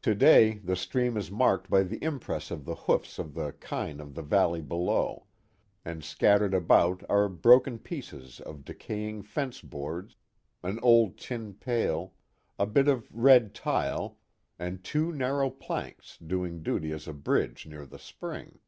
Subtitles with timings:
[0.00, 4.00] To day the stream is marked by the impress of the hoofs of the kine
[4.00, 5.26] of the valley below,
[5.84, 10.16] and scattered about are broken pieces of decaying fence boards,
[10.62, 12.14] an old tin pail,
[12.58, 14.16] a bit of red tile,
[14.58, 18.60] and two narrow planks doing duty as a bridge near the spring.